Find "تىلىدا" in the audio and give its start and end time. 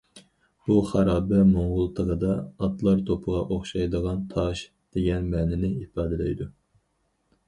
1.99-2.37